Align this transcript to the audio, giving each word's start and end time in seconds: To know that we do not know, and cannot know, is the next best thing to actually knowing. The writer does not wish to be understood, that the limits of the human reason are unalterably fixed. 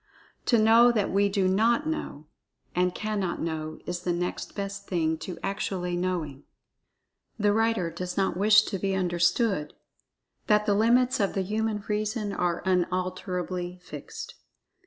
To 0.47 0.57
know 0.57 0.91
that 0.91 1.11
we 1.11 1.29
do 1.29 1.47
not 1.47 1.85
know, 1.85 2.25
and 2.73 2.95
cannot 2.95 3.39
know, 3.39 3.77
is 3.85 3.99
the 3.99 4.11
next 4.11 4.55
best 4.55 4.87
thing 4.87 5.15
to 5.19 5.37
actually 5.43 5.95
knowing. 5.95 6.43
The 7.37 7.53
writer 7.53 7.91
does 7.91 8.17
not 8.17 8.35
wish 8.35 8.63
to 8.63 8.79
be 8.79 8.95
understood, 8.95 9.73
that 10.47 10.65
the 10.65 10.73
limits 10.73 11.19
of 11.19 11.35
the 11.35 11.43
human 11.43 11.83
reason 11.87 12.33
are 12.33 12.63
unalterably 12.65 13.77
fixed. 13.83 14.33